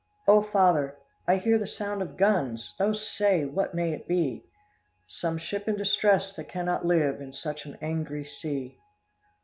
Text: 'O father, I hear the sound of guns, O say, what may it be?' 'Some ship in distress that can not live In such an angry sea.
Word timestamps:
'O 0.27 0.41
father, 0.41 0.97
I 1.27 1.35
hear 1.37 1.59
the 1.59 1.67
sound 1.67 2.01
of 2.01 2.17
guns, 2.17 2.73
O 2.79 2.91
say, 2.91 3.45
what 3.45 3.75
may 3.75 3.93
it 3.93 4.07
be?' 4.07 4.43
'Some 5.07 5.37
ship 5.37 5.67
in 5.67 5.75
distress 5.75 6.35
that 6.37 6.49
can 6.49 6.65
not 6.65 6.83
live 6.87 7.21
In 7.21 7.31
such 7.31 7.67
an 7.67 7.77
angry 7.83 8.25
sea. 8.25 8.79